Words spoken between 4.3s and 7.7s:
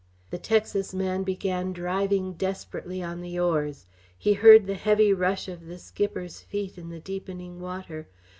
heard the heavy rush of the skipper's feet in the deepening